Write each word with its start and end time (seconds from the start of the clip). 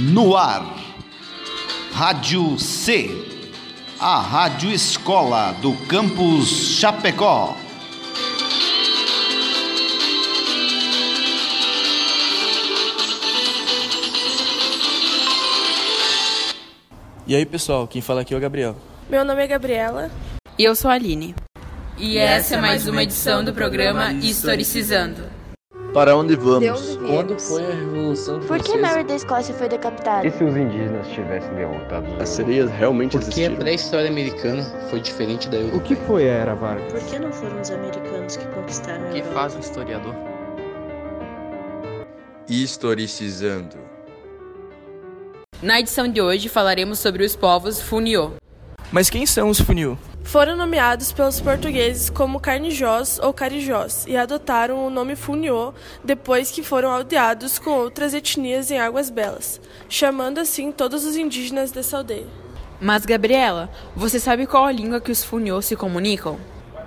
No 0.00 0.36
ar, 0.36 0.64
Rádio 1.92 2.56
C, 2.56 3.10
a 3.98 4.20
Rádio 4.20 4.70
Escola 4.70 5.50
do 5.60 5.72
Campus 5.88 6.48
Chapecó. 6.78 7.56
E 17.26 17.34
aí 17.34 17.44
pessoal, 17.44 17.88
quem 17.88 18.00
fala 18.00 18.20
aqui 18.20 18.32
é 18.32 18.36
o 18.36 18.40
Gabriel. 18.40 18.76
Meu 19.10 19.24
nome 19.24 19.42
é 19.42 19.48
Gabriela. 19.48 20.12
E 20.56 20.62
eu 20.62 20.76
sou 20.76 20.92
a 20.92 20.94
Aline. 20.94 21.34
E 21.96 22.18
essa 22.18 22.54
é 22.54 22.60
mais 22.60 22.86
uma 22.86 23.02
edição 23.02 23.42
do 23.42 23.52
programa 23.52 24.12
Historicizando. 24.12 25.37
Para 25.98 26.16
onde 26.16 26.36
vamos? 26.36 26.60
De 26.60 26.94
onde 26.96 27.08
Quando 27.08 27.40
foi 27.40 27.64
a 27.64 27.70
Revolução 27.74 28.38
Por 28.38 28.62
que? 28.62 28.76
Mary 28.78 29.02
da 29.02 29.16
Escócia 29.16 29.52
foi 29.52 29.68
decapitada? 29.68 30.24
E 30.24 30.30
se 30.30 30.44
os 30.44 30.56
indígenas 30.56 31.08
tivessem 31.08 31.52
derrotado 31.56 32.06
As 32.22 32.28
sereias 32.28 32.70
realmente 32.70 33.18
Por 33.18 33.20
que 33.22 33.26
a 33.26 33.28
existiram? 33.30 33.56
pré-história 33.56 34.08
americana 34.08 34.62
foi 34.90 35.00
diferente 35.00 35.48
da 35.48 35.56
O 35.56 35.60
europeia? 35.62 35.82
que 35.82 35.96
foi 35.96 36.30
a 36.30 36.32
Era 36.34 36.54
Vargas? 36.54 36.92
Por 36.92 37.02
que 37.02 37.18
não 37.18 37.32
foram 37.32 37.60
os 37.60 37.70
americanos 37.72 38.36
que 38.36 38.46
conquistaram 38.46 39.06
a 39.06 39.08
O 39.08 39.10
que 39.12 39.18
Europa? 39.18 39.34
faz 39.34 39.56
um 39.56 39.58
historiador? 39.58 40.14
Historicizando. 42.48 43.76
Na 45.60 45.80
edição 45.80 46.06
de 46.06 46.22
hoje 46.22 46.48
falaremos 46.48 47.00
sobre 47.00 47.24
os 47.24 47.34
povos 47.34 47.82
Funiô. 47.82 48.34
Mas 48.92 49.10
quem 49.10 49.26
são 49.26 49.48
os 49.50 49.60
Funiô? 49.60 49.98
Foram 50.28 50.54
nomeados 50.58 51.10
pelos 51.10 51.40
portugueses 51.40 52.10
como 52.10 52.38
Carnijós 52.38 53.18
ou 53.18 53.32
Carijós 53.32 54.04
e 54.06 54.14
adotaram 54.14 54.86
o 54.86 54.90
nome 54.90 55.16
Funiô 55.16 55.72
depois 56.04 56.50
que 56.50 56.62
foram 56.62 56.90
aldeados 56.90 57.58
com 57.58 57.70
outras 57.70 58.12
etnias 58.12 58.70
em 58.70 58.78
Águas 58.78 59.08
Belas, 59.08 59.58
chamando 59.88 60.38
assim 60.38 60.70
todos 60.70 61.06
os 61.06 61.16
indígenas 61.16 61.72
dessa 61.72 61.96
aldeia. 61.96 62.26
Mas 62.78 63.06
Gabriela, 63.06 63.70
você 63.96 64.20
sabe 64.20 64.46
qual 64.46 64.66
a 64.66 64.70
língua 64.70 65.00
que 65.00 65.10
os 65.10 65.24
Funiô 65.24 65.62
se 65.62 65.74
comunicam? 65.74 66.38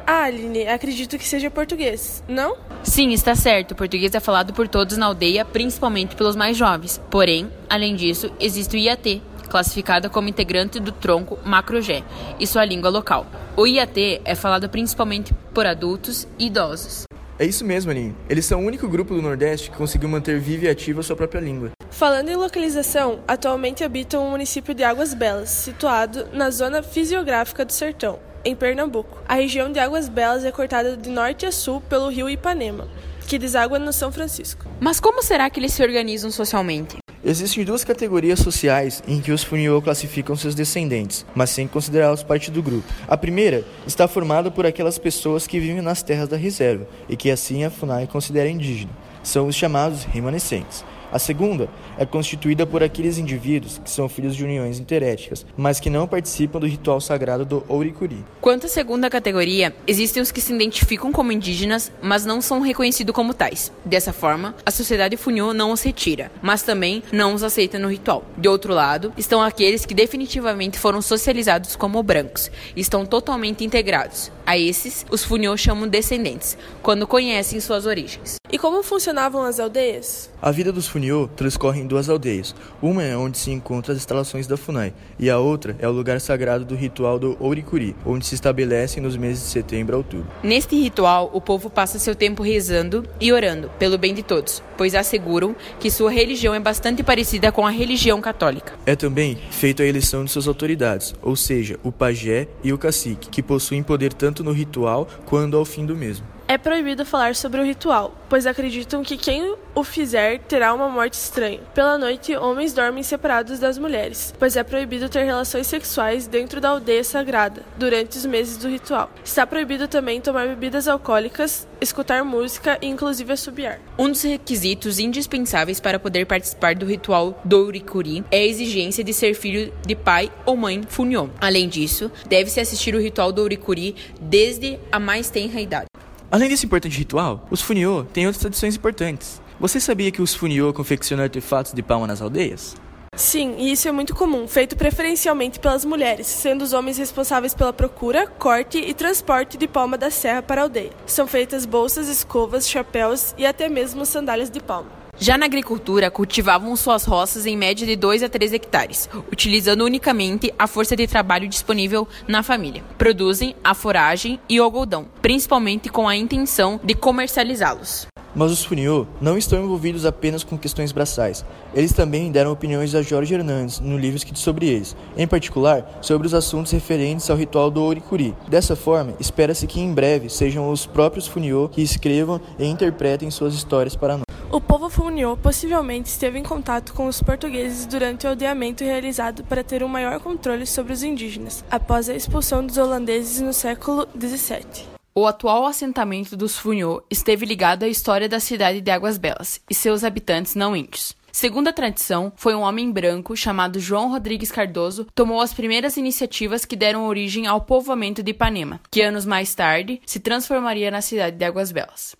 Ah, 0.06 0.26
Aline, 0.26 0.68
acredito 0.68 1.18
que 1.18 1.28
seja 1.28 1.50
português, 1.50 2.24
não? 2.28 2.58
Sim, 2.84 3.12
está 3.12 3.34
certo. 3.34 3.72
O 3.72 3.76
português 3.76 4.14
é 4.14 4.20
falado 4.20 4.54
por 4.54 4.68
todos 4.68 4.98
na 4.98 5.08
aldeia, 5.08 5.46
principalmente 5.46 6.16
pelos 6.16 6.36
mais 6.36 6.56
jovens. 6.56 7.02
Porém, 7.10 7.50
além 7.68 7.96
disso, 7.96 8.32
existe 8.40 8.76
o 8.76 8.80
IAT, 8.80 9.22
classificada 9.52 10.10
como 10.10 10.30
integrante 10.30 10.80
do 10.80 10.94
tronco 10.94 11.38
Macrogé, 11.44 12.04
e 12.40 12.48
sua 12.48 12.64
língua 12.64 12.90
local. 12.90 13.28
O 13.58 13.68
IAT 13.68 14.22
é 14.24 14.34
falado 14.34 14.70
principalmente 14.70 15.34
por 15.54 15.66
adultos 15.66 16.26
e 16.40 16.48
idosos. 16.48 17.04
É 17.38 17.46
isso 17.46 17.66
mesmo, 17.66 17.92
Aline. 17.92 18.16
Eles 18.30 18.46
são 18.46 18.64
o 18.64 18.66
único 18.66 18.88
grupo 18.88 19.14
do 19.14 19.22
Nordeste 19.22 19.70
que 19.70 19.78
conseguiu 19.78 20.08
manter 20.08 20.40
viva 20.40 20.66
e 20.66 20.70
ativa 20.70 21.02
a 21.02 21.04
sua 21.04 21.16
própria 21.16 21.42
língua. 21.42 21.72
Falando 21.90 22.30
em 22.30 22.36
localização, 22.36 23.20
atualmente 23.28 23.84
habitam 23.84 24.26
o 24.26 24.32
município 24.32 24.74
de 24.74 24.84
Águas 24.84 25.14
Belas, 25.14 25.50
situado 25.50 26.28
na 26.32 26.50
zona 26.50 26.82
fisiográfica 26.82 27.66
do 27.66 27.74
Sertão, 27.74 28.20
em 28.46 28.56
Pernambuco. 28.56 29.18
A 29.28 29.36
região 29.36 29.72
de 29.72 29.80
Águas 29.80 30.08
Belas 30.08 30.46
é 30.46 30.52
cortada 30.52 30.96
de 30.96 31.10
norte 31.10 31.46
a 31.46 31.52
sul 31.52 31.82
pelo 31.82 32.10
rio 32.10 32.30
Ipanema, 32.30 32.88
que 33.28 33.38
deságua 33.38 33.78
no 33.78 33.92
São 33.92 34.12
Francisco. 34.12 34.66
Mas 34.80 35.00
como 35.00 35.22
será 35.22 35.50
que 35.50 35.60
eles 35.60 35.74
se 35.74 35.84
organizam 35.84 36.32
socialmente? 36.32 37.01
Existem 37.24 37.64
duas 37.64 37.84
categorias 37.84 38.40
sociais 38.40 39.04
em 39.08 39.22
que 39.22 39.32
os 39.32 39.44
Funiô 39.44 39.80
classificam 39.80 40.36
seus 40.36 40.56
descendentes, 40.56 41.24
mas 41.36 41.52
sem 41.52 41.68
considerá-los 41.68 42.24
parte 42.24 42.50
do 42.50 42.64
grupo. 42.64 42.92
A 43.08 43.16
primeira 43.16 43.64
está 43.86 44.08
formada 44.08 44.50
por 44.50 44.66
aquelas 44.66 44.98
pessoas 44.98 45.46
que 45.46 45.60
vivem 45.60 45.84
nas 45.84 46.02
terras 46.02 46.28
da 46.28 46.36
reserva 46.36 46.88
e 47.08 47.16
que 47.16 47.30
assim 47.30 47.64
a 47.64 47.70
FUNAI 47.70 48.08
considera 48.08 48.50
indígena. 48.50 48.92
São 49.22 49.48
os 49.48 49.56
chamados 49.56 50.04
remanescentes. 50.04 50.84
A 51.12 51.20
segunda 51.20 51.70
é 51.98 52.06
constituída 52.06 52.66
por 52.66 52.82
aqueles 52.82 53.18
indivíduos 53.18 53.80
que 53.84 53.90
são 53.90 54.08
filhos 54.08 54.36
de 54.36 54.46
uniões 54.46 54.80
interéticas, 54.80 55.46
mas 55.58 55.80
que 55.80 55.90
não 55.90 56.08
participam 56.08 56.60
do 56.60 56.68
ritual 56.68 57.02
sagrado 57.02 57.44
do 57.44 57.64
Ouricuri. 57.68 58.24
Quanto 58.40 58.66
à 58.66 58.70
segunda 58.70 59.10
categoria, 59.10 59.76
existem 59.86 60.24
os 60.24 60.32
que 60.32 60.40
se 60.40 60.54
identificam 60.54 61.12
como 61.12 61.32
indígenas, 61.32 61.92
mas 62.02 62.26
não 62.26 62.40
são 62.42 62.62
reconhecidos 62.62 63.14
como 63.14 63.34
tais. 63.34 63.72
Dessa 63.84 64.14
forma, 64.14 64.56
a 64.66 64.72
sociedade 64.72 65.18
Funiô 65.18 65.54
não 65.54 65.72
os 65.72 65.82
retira, 65.82 66.32
mas 66.42 66.64
também 66.64 67.04
não 67.12 67.34
os 67.34 67.44
aceita 67.44 67.78
no 67.78 67.90
ritual. 67.90 68.24
De 68.38 68.48
outro 68.48 68.74
lado, 68.74 69.14
estão 69.18 69.42
aqueles 69.42 69.86
que 69.86 69.94
definitivamente 69.94 70.80
foram 70.80 71.02
socializados 71.02 71.76
como 71.76 72.02
brancos 72.02 72.50
e 72.76 72.80
estão 72.80 73.06
totalmente 73.06 73.66
integrados. 73.66 74.32
A 74.46 74.58
esses, 74.58 75.06
os 75.12 75.24
Funiô 75.24 75.56
chamam 75.58 75.88
descendentes, 75.88 76.58
quando 76.82 77.06
conhecem 77.06 77.60
suas 77.60 77.86
origens. 77.86 78.41
E 78.52 78.60
como 78.60 78.84
funcionavam 78.84 79.44
as 79.44 79.62
aldeias? 79.62 80.30
A 80.42 80.52
vida 80.52 80.74
dos 80.74 80.86
Funiô 80.86 81.30
transcorre 81.38 81.80
em 81.80 81.88
duas 81.88 82.10
aldeias. 82.10 82.54
Uma 82.82 83.02
é 83.02 83.16
onde 83.16 83.38
se 83.38 83.50
encontram 83.50 83.94
as 83.94 84.00
instalações 84.00 84.46
da 84.46 84.58
FUNAI, 84.58 84.94
e 85.18 85.30
a 85.30 85.40
outra 85.40 85.74
é 85.80 85.88
o 85.88 85.92
lugar 85.92 86.20
sagrado 86.20 86.66
do 86.66 86.76
ritual 86.76 87.18
do 87.18 87.38
Ouricuri, 87.40 87.96
onde 88.06 88.26
se 88.26 88.36
estabelecem 88.36 89.02
nos 89.02 89.16
meses 89.16 89.44
de 89.44 89.50
setembro 89.52 89.96
a 89.96 90.00
outubro. 90.00 90.28
Neste 90.44 90.76
ritual, 90.76 91.32
o 91.34 91.40
povo 91.40 91.70
passa 91.70 91.98
seu 91.98 92.14
tempo 92.14 92.44
rezando 92.44 93.06
e 93.22 93.32
orando 93.32 93.72
pelo 93.80 93.98
bem 93.98 94.14
de 94.14 94.22
todos, 94.22 94.62
pois 94.78 94.96
asseguram 94.96 95.56
que 95.80 95.90
sua 95.90 96.12
religião 96.12 96.54
é 96.54 96.60
bastante 96.60 97.02
parecida 97.04 97.54
com 97.54 97.66
a 97.66 97.70
religião 97.70 98.20
católica. 98.20 98.74
É 98.86 98.98
também 98.98 99.38
feita 99.50 99.82
a 99.82 99.86
eleição 99.86 100.26
de 100.26 100.32
suas 100.32 100.50
autoridades, 100.50 101.16
ou 101.22 101.38
seja, 101.38 101.80
o 101.84 101.92
pajé 101.92 102.50
e 102.62 102.74
o 102.74 102.78
cacique, 102.78 103.30
que 103.30 103.42
possuem 103.42 103.82
poder 103.82 104.12
tanto 104.12 104.44
no 104.44 104.52
ritual 104.52 105.08
quanto 105.26 105.56
ao 105.56 105.64
fim 105.64 105.86
do 105.86 105.96
mesmo. 105.96 106.26
É 106.52 106.58
proibido 106.58 107.06
falar 107.06 107.34
sobre 107.34 107.62
o 107.62 107.64
ritual, 107.64 108.14
pois 108.28 108.46
acreditam 108.46 109.04
que 109.04 109.16
quem 109.16 109.56
o 109.74 109.84
fizer 109.86 110.38
terá 110.40 110.74
uma 110.74 110.90
morte 110.90 111.14
estranha. 111.14 111.62
Pela 111.74 111.98
noite, 111.98 112.36
homens 112.36 112.74
dormem 112.74 113.04
separados 113.04 113.58
das 113.58 113.78
mulheres, 113.78 114.34
pois 114.38 114.58
é 114.58 114.62
proibido 114.62 115.08
ter 115.08 115.24
relações 115.24 115.68
sexuais 115.68 116.28
dentro 116.28 116.60
da 116.60 116.72
aldeia 116.72 117.06
sagrada 117.06 117.64
durante 117.78 118.18
os 118.18 118.26
meses 118.26 118.58
do 118.58 118.68
ritual. 118.68 119.10
Está 119.24 119.48
proibido 119.48 119.88
também 119.88 120.20
tomar 120.20 120.46
bebidas 120.46 120.90
alcoólicas, 120.90 121.66
escutar 121.80 122.22
música 122.26 122.78
e 122.82 122.88
inclusive 122.88 123.32
assobiar. 123.32 123.80
Um 123.98 124.10
dos 124.10 124.24
requisitos 124.24 125.00
indispensáveis 125.00 125.80
para 125.80 126.00
poder 126.00 126.26
participar 126.26 126.76
do 126.76 126.86
ritual 126.86 127.40
do 127.46 127.66
Uricuri 127.66 128.26
é 128.30 128.40
a 128.40 128.46
exigência 128.46 129.06
de 129.06 129.14
ser 129.14 129.36
filho 129.36 129.74
de 129.88 129.96
pai 129.96 130.30
ou 130.46 130.58
mãe 130.58 130.82
Funiô. 130.86 131.30
Além 131.40 131.70
disso, 131.70 132.12
deve-se 132.28 132.60
assistir 132.60 132.94
o 132.94 133.00
ritual 133.00 133.32
do 133.32 133.42
Uricuri 133.42 133.96
desde 134.20 134.78
a 134.92 135.00
mais 135.00 135.30
tenra 135.30 135.62
idade. 135.62 135.91
Além 136.32 136.48
desse 136.48 136.66
importante 136.66 136.98
ritual, 136.98 137.46
os 137.52 137.62
Funiô 137.62 138.06
têm 138.06 138.26
outras 138.26 138.40
tradições 138.40 138.78
importantes. 138.78 139.42
Você 139.60 139.82
sabia 139.82 140.10
que 140.12 140.22
os 140.22 140.34
Funiô 140.34 140.72
confeccionam 140.72 141.26
artefatos 141.26 141.74
de 141.74 141.84
palma 141.84 142.08
nas 142.08 142.22
aldeias? 142.22 142.74
Sim, 143.18 143.56
e 143.58 143.74
isso 143.74 143.90
é 143.90 143.92
muito 143.92 144.16
comum, 144.16 144.48
feito 144.48 144.78
preferencialmente 144.78 145.60
pelas 145.60 145.84
mulheres, 145.84 146.28
sendo 146.28 146.62
os 146.62 146.72
homens 146.72 146.98
responsáveis 146.98 147.54
pela 147.54 147.74
procura, 147.74 148.28
corte 148.28 148.78
e 148.78 148.94
transporte 148.94 149.58
de 149.58 149.68
palma 149.68 149.98
da 149.98 150.10
serra 150.10 150.42
para 150.42 150.62
a 150.62 150.64
aldeia. 150.64 150.92
São 151.06 151.28
feitas 151.28 151.66
bolsas, 151.66 152.08
escovas, 152.08 152.70
chapéus 152.70 153.36
e 153.38 153.46
até 153.46 153.68
mesmo 153.68 154.06
sandálias 154.06 154.50
de 154.50 154.62
palma. 154.62 155.01
Já 155.18 155.38
na 155.38 155.46
agricultura, 155.46 156.10
cultivavam 156.10 156.76
suas 156.76 157.06
roças 157.06 157.46
em 157.46 157.56
média 157.56 157.86
de 157.86 157.96
2 157.96 158.24
a 158.24 158.30
3 158.30 158.54
hectares, 158.54 159.10
utilizando 159.32 159.86
unicamente 159.86 160.52
a 160.58 160.66
força 160.66 160.96
de 160.96 161.06
trabalho 161.06 161.48
disponível 161.48 162.08
na 162.28 162.42
família. 162.42 162.84
Produzem 162.98 163.56
a 163.64 163.74
foragem 163.74 164.40
e 164.50 164.60
o 164.60 164.64
algodão, 164.64 165.06
principalmente 165.22 165.90
com 165.90 166.08
a 166.08 166.16
intenção 166.16 166.80
de 166.84 166.96
comercializá-los. 166.96 168.08
Mas 168.34 168.52
os 168.52 168.64
Funiô 168.64 169.06
não 169.20 169.38
estão 169.38 169.62
envolvidos 169.62 170.06
apenas 170.06 170.44
com 170.44 170.58
questões 170.58 170.94
braçais. 170.94 171.44
Eles 171.74 171.92
também 171.92 172.32
deram 172.32 172.52
opiniões 172.52 172.96
a 172.96 173.02
Jorge 173.02 173.34
Hernandes 173.34 173.80
no 173.82 173.98
livro 173.98 174.20
sobre 174.36 174.68
eles, 174.70 174.96
em 175.18 175.28
particular 175.28 176.00
sobre 176.02 176.26
os 176.26 176.34
assuntos 176.34 176.72
referentes 176.72 177.30
ao 177.30 177.36
ritual 177.36 177.70
do 177.70 177.84
Ouricuri. 177.84 178.34
Dessa 178.48 178.76
forma, 178.76 179.14
espera-se 179.20 179.68
que 179.68 179.82
em 179.82 179.94
breve 179.94 180.30
sejam 180.30 180.72
os 180.72 180.86
próprios 180.86 181.28
Funiô 181.28 181.68
que 181.68 181.82
escrevam 181.82 182.40
e 182.58 182.66
interpretem 182.66 183.30
suas 183.30 183.54
histórias 183.54 183.96
para 183.96 184.18
nós. 184.18 184.31
O 184.52 184.60
povo 184.60 184.90
Funiô 184.90 185.38
possivelmente 185.38 186.10
esteve 186.10 186.38
em 186.38 186.44
contato 186.44 186.94
com 186.94 187.08
os 187.08 187.24
portugueses 187.24 187.86
durante 187.86 188.26
o 188.26 188.30
aldeamento 188.30 188.84
realizado 188.84 189.46
para 189.46 189.64
ter 189.64 189.82
um 189.82 189.88
maior 189.88 190.20
controle 190.20 190.68
sobre 190.68 190.92
os 190.92 191.04
indígenas, 191.04 191.64
após 191.72 192.10
a 192.10 192.14
expulsão 192.14 192.66
dos 192.66 192.78
holandeses 192.78 193.40
no 193.40 193.54
século 193.54 194.06
XVII. 194.20 194.88
O 195.16 195.26
atual 195.26 195.66
assentamento 195.66 196.36
dos 196.36 196.58
Funiô 196.58 197.02
esteve 197.10 197.46
ligado 197.46 197.84
à 197.84 197.88
história 197.88 198.28
da 198.28 198.42
cidade 198.42 198.82
de 198.82 198.92
Águas 198.92 199.18
Belas 199.18 199.62
e 199.70 199.74
seus 199.74 200.04
habitantes 200.04 200.54
não 200.54 200.76
índios. 200.76 201.16
Segundo 201.32 201.70
a 201.70 201.74
tradição, 201.74 202.34
foi 202.36 202.54
um 202.54 202.62
homem 202.62 202.92
branco 202.92 203.38
chamado 203.38 203.80
João 203.80 204.12
Rodrigues 204.12 204.52
Cardoso 204.52 205.08
tomou 205.16 205.40
as 205.40 205.54
primeiras 205.54 205.96
iniciativas 205.96 206.66
que 206.66 206.76
deram 206.76 207.08
origem 207.08 207.48
ao 207.48 207.62
povoamento 207.62 208.22
de 208.22 208.32
Ipanema, 208.32 208.82
que 208.92 209.02
anos 209.02 209.26
mais 209.26 209.56
tarde 209.56 210.02
se 210.06 210.20
transformaria 210.20 210.92
na 210.92 211.00
cidade 211.00 211.38
de 211.38 211.46
Águas 211.46 211.72
Belas. 211.72 212.18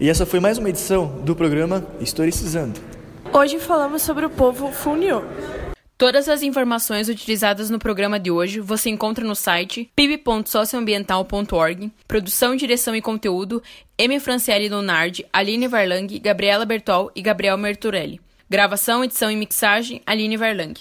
E 0.00 0.08
essa 0.08 0.26
foi 0.26 0.40
mais 0.40 0.58
uma 0.58 0.68
edição 0.68 1.06
do 1.06 1.36
programa 1.36 1.86
Historicizando. 2.00 2.80
Hoje 3.32 3.60
falamos 3.60 4.02
sobre 4.02 4.26
o 4.26 4.30
povo 4.30 4.72
Funiô. 4.72 5.22
Todas 6.02 6.28
as 6.28 6.42
informações 6.42 7.08
utilizadas 7.08 7.70
no 7.70 7.78
programa 7.78 8.18
de 8.18 8.28
hoje 8.28 8.58
você 8.58 8.90
encontra 8.90 9.24
no 9.24 9.36
site 9.36 9.88
pib.socioambiental.org. 9.94 11.92
Produção, 12.08 12.56
direção 12.56 12.96
e 12.96 13.00
conteúdo: 13.00 13.62
M. 13.96 14.18
Franciele 14.18 14.68
Lunardi, 14.68 15.24
Aline 15.32 15.68
Varlang, 15.68 16.08
Gabriela 16.18 16.66
Bertol 16.66 17.12
e 17.14 17.22
Gabriel 17.22 17.56
Merturelli. 17.56 18.20
Gravação, 18.50 19.04
edição 19.04 19.30
e 19.30 19.36
mixagem: 19.36 20.02
Aline 20.04 20.36
Varlang. 20.36 20.74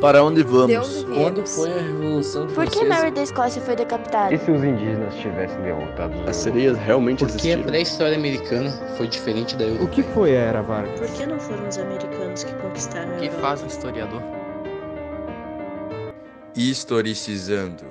Para 0.00 0.22
onde 0.22 0.44
De 0.44 0.48
vamos? 0.50 1.04
Quando 1.04 1.44
foi 1.44 1.72
a 1.72 1.82
Revolução 1.82 2.46
Por 2.46 2.64
que 2.66 2.78
Francesa? 2.78 2.88
Mary 2.88 3.10
da 3.10 3.22
Escócia 3.22 3.60
foi 3.62 3.74
decapitada? 3.74 4.32
E 4.32 4.38
se 4.38 4.50
os 4.50 4.62
indígenas 4.62 5.14
tivessem 5.16 5.60
derrotado 5.62 6.16
os 6.20 6.28
As 6.28 6.36
sereias 6.36 6.78
realmente 6.78 7.18
Porque 7.24 7.32
a 7.32 7.36
existiram? 7.36 7.62
pré-história 7.64 8.16
americana 8.16 8.70
foi 8.96 9.08
diferente 9.08 9.56
da 9.56 9.64
O 9.64 9.68
europeia. 9.68 9.88
que 9.90 10.02
foi 10.14 10.36
a 10.36 10.40
Era 10.40 10.62
Vargas? 10.62 11.00
Por 11.00 11.08
que 11.08 11.26
não 11.26 11.40
foram 11.40 11.66
os 11.68 11.78
americanos 11.78 12.44
que 12.44 12.54
conquistaram 12.54 13.10
a 13.12 13.16
O 13.16 13.18
que 13.18 13.24
Europa? 13.26 13.40
faz 13.42 13.62
um 13.62 13.66
historiador? 13.66 14.22
Historicizando. 16.54 17.84